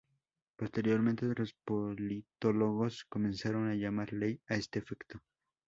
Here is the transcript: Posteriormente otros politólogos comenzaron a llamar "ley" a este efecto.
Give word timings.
Posteriormente 0.55 1.29
otros 1.29 1.55
politólogos 1.63 3.05
comenzaron 3.07 3.67
a 3.69 3.75
llamar 3.75 4.13
"ley" 4.13 4.41
a 4.47 4.55
este 4.55 4.79
efecto. 4.79 5.19